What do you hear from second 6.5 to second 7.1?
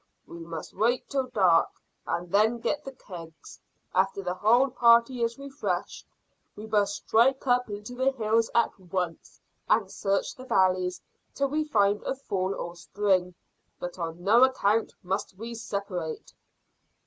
we must